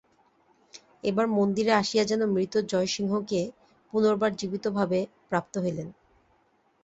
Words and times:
এবার 1.03 1.25
মন্দিরে 1.31 1.71
আসিয়া 1.73 2.03
যেন 2.05 2.21
মৃত 2.33 2.53
জয়সিংহকে 2.71 3.41
পুনর্বার 3.93 4.31
জীবিতভাবে 4.35 4.99
প্রাপ্ত 5.29 5.53
হইলেন। 5.57 5.87